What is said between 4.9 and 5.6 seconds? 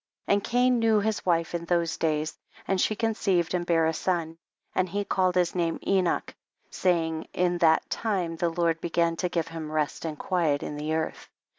called his